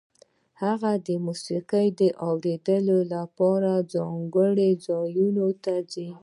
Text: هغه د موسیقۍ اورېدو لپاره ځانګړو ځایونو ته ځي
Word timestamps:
هغه 0.63 0.91
د 1.07 1.09
موسیقۍ 1.25 1.87
اورېدو 2.27 2.97
لپاره 3.13 3.71
ځانګړو 3.93 4.67
ځایونو 4.85 5.47
ته 5.63 5.73
ځي 5.91 6.09